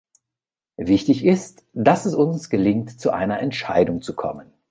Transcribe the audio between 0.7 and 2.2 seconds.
Wichtig ist, dass es